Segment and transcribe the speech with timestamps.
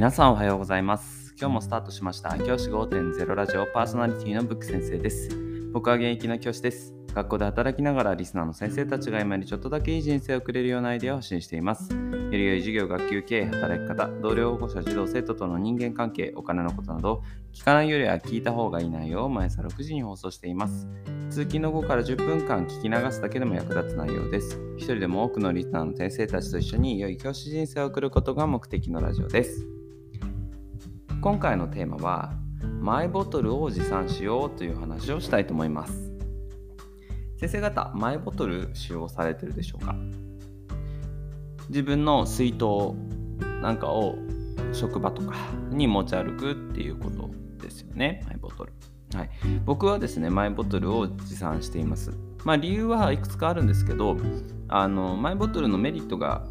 [0.00, 5.28] 皆さんおはようございます今日もスタートしました教師5.0ラジオパーソナリティのブック先生です
[5.74, 11.98] 僕は現役の教師です学校で働きながらリスナーの先生たちが今にちょっとだけいい人生を送れるようなアイデアを発信していますよ
[12.30, 17.22] り良い授業、学級経営、働き方、同僚保護者、児童、生徒との人間関係、お金のことなど、
[17.52, 20.86] 聞かないよりは聞いた方がいい内容を毎朝6時に放送しています。
[21.28, 24.60] 通勤の後から10分間聞き流すだけでも役立つ内容です。
[24.76, 29.79] 一人でも多くのリスナーの先生たちと一緒に良い教師人生を送ることが目的のラジオです。
[31.20, 32.32] 今回のテーマは、
[32.80, 36.10] マイボトルを持参しようという話をしたいと思います。
[37.36, 39.94] 先生方、マイボトル使用されてるでしょうか？
[41.68, 42.94] 自分の水筒
[43.60, 44.14] なんかを
[44.72, 45.36] 職場とか
[45.68, 47.28] に持ち歩くっていうこと
[47.62, 48.72] ですよねマイボトル、
[49.14, 49.30] はい、
[49.66, 52.12] 僕はですねマイボトルを持参しています。
[52.44, 54.16] まあ理由はいくつかあるんですけど
[54.68, 56.46] あのマイボトルのメリットが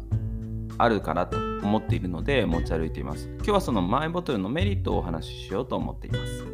[0.82, 3.28] あるからと思っているので持ち歩いています。
[3.36, 6.44] 今日はそのマイボトルのメリットをお話ししようと思っています。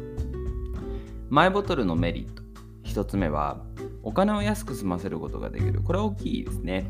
[1.29, 2.43] マイボトルのメリット。
[2.83, 3.63] 1つ目は
[4.03, 5.81] お金を安く済ませることができる。
[5.81, 6.89] これは大きいですね。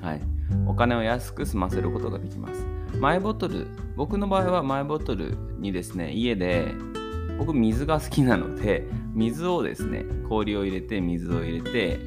[0.00, 0.22] はい。
[0.66, 2.66] お金を安く済ませることができます。
[2.98, 6.74] マイボトル、僕の場合はマイボトルにですね、家で、
[7.38, 11.98] 僕水が好きなので、水をですね、氷を入れて、水を入れて、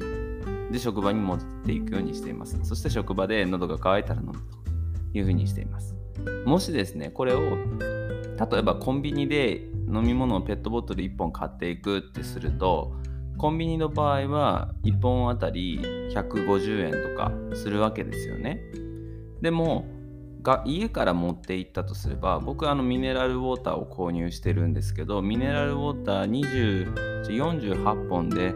[0.70, 2.58] で、職場に持っていくようにしています。
[2.62, 4.63] そして職場で喉が渇いたら飲むと。
[5.14, 5.96] いうふうにしています。
[6.44, 12.92] もしですね、これを、例えばコンビニで飲み物をペットボトル1本買っていくってすると、
[13.38, 15.78] コンビニの場合は1本あたり
[16.12, 18.60] 150円とかするわけですよね。
[19.40, 19.86] でも
[20.42, 28.54] が家から持って行ったとすれば僕あのミネラルウォーターを購入してるんですけどミネラルウォーター20 48本で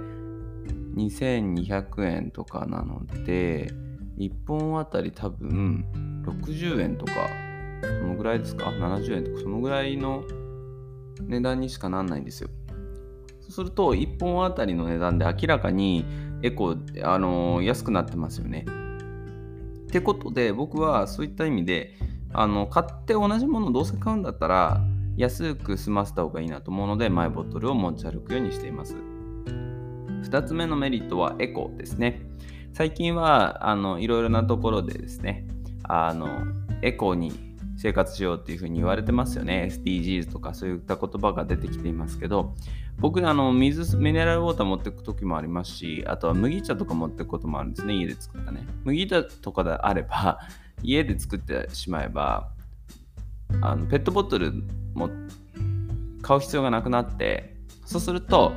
[0.97, 3.73] 2200円とかなので
[4.19, 5.87] 1本あたり多分
[6.31, 7.13] 60円とか
[7.83, 10.23] そのぐらいですか？70円とかそのぐらいの
[11.23, 12.51] 値段にしかなんないんですよ。
[13.41, 16.05] そうすると1本あたりの値段で明らかに
[16.43, 18.67] エコ、あのー、安くなってますよね。
[19.87, 21.95] ってことで僕はそういった意味で
[22.33, 24.83] あの買って同じものをどうせ買うんだったら
[25.17, 28.97] 安く済ませた方がいいなと思うのでマイボトルを持ち歩くようにしています。
[30.25, 32.21] 2つ目のメリットはエコですね。
[32.75, 35.47] 最近はあのいろいろなところでですね
[35.89, 36.29] あの
[36.83, 37.33] エコに
[37.77, 39.69] 生活しようっていうふうに言われてますよね。
[39.73, 42.55] SDGs とかそういった言葉が出てきていますけど、
[42.99, 48.67] 僕、あの、水、ミネラルウォーター持っていく時もありますし、あとは麦茶とか持っていくこともあるんですね、家で作ったね。
[48.83, 50.41] 麦茶とかであれば、
[50.83, 52.51] 家で作ってしまえば、
[53.61, 54.53] あのペットボトル
[54.95, 55.09] も
[56.21, 58.53] 買う必要がなくなって、そうすると、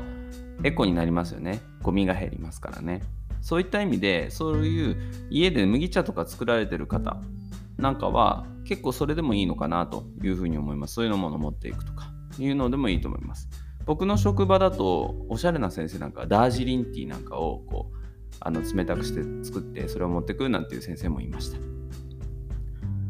[0.64, 1.62] エコになりますよね。
[1.84, 3.04] ゴミが減りますからね。
[3.42, 4.98] そういった意味で、そういう
[5.30, 7.18] 家で麦茶とか作られてる方
[7.78, 10.94] なんかは、結構それでもいいのかなというふうに思います。
[10.94, 13.50] そういうのもの持っていくとかいうのでもいいと思います。
[13.86, 17.98] 僕の職場だとおしゃれな先生なんかダージリンティーなんかをこう
[18.40, 21.58] あの冷たくして作ってそれを持ってくるなんていう先生もいました。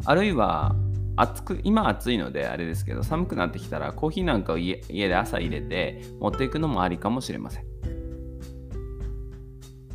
[0.05, 0.75] あるいは
[1.17, 7.70] 暑く今暑いのであれですけど寒くなってきたらコーヒーなんかを家で朝入れて持っていくのもありかもしれません。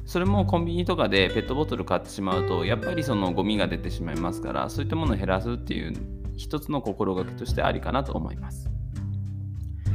[0.06, 5.92] それもコンビニとかでペットボトル買ってしまうとやっぱりそのゴミが出てしまいますからそういったものを減らすっていう
[6.36, 8.70] 一つの心がけとしてありかなと思います。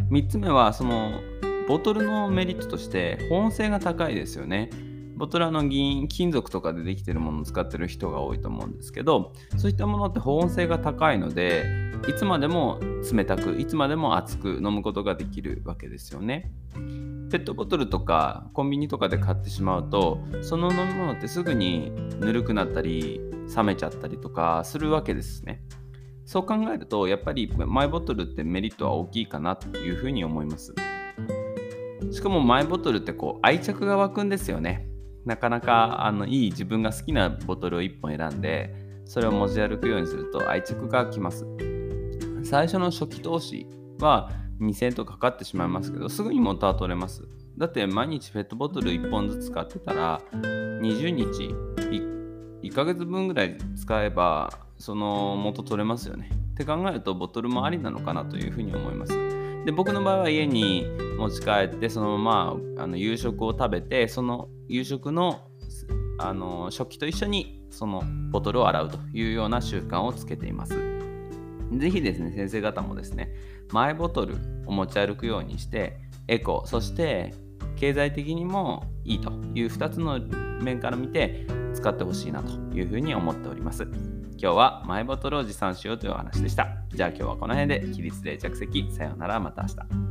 [0.09, 1.21] 3つ目はその
[1.67, 4.69] ボトルのメリットとして保温性が高いですよね。
[5.15, 11.63] ボトルの銀金属とかでできてるものを使ってる人が多いと思うんですけどそういったものって保温性が高いので
[12.09, 12.79] いつまでも
[13.13, 16.51] 冷たくいつまでも熱く飲むことができるわけですよね。
[17.31, 23.21] ペットボトルとかコンビニとかで買ってしまうとその飲み物ってすぐにぬるくなったり
[23.55, 25.63] 冷めちゃったりとかするわけですね。
[26.25, 30.75] そう考えるとやっぱりマイボトルってメリットは大きいかなというふうに思います。
[32.11, 34.87] しかもマイボトルってこう愛着が湧くんですよね。
[35.25, 38.73] なかなかあのいい自分が好きなボトルを1本選んで
[39.05, 41.45] それを持ち歩くようにすると愛着がきます。
[42.43, 43.67] 最初の初期投資
[43.99, 44.29] は
[44.61, 47.27] 2000円とかかってしまいますけどすぐに元は取れます。
[47.57, 56.29] だって毎日ペットボトル1本ずつ買ってたら20日 1, 1ヶ月分ぐらい使えばその元取れますよね。
[56.51, 59.13] って考えるとボトルもありなのかなというふうに思います。
[59.65, 60.85] で僕の場合は家に
[61.17, 65.47] 持ち帰ってそのままあの夕食を食べてその夕食の
[66.17, 70.90] あの食器と一緒にそのボトルを洗うというような習慣をつけています。
[71.77, 73.33] ぜひですね、先生方もですね、
[73.71, 74.35] マイボトル
[74.65, 77.33] を持ち歩くようにして、エコ、そして
[77.75, 80.19] 経済的にもいいという2つの
[80.61, 83.83] 面から見て使ってほしいなというふうに思っております。
[84.37, 86.67] 今日はマイボトルを持参しようというお話でした。
[86.89, 88.91] じゃあ今日はこの辺で起立で着席。
[88.91, 90.10] さようなら、また明日。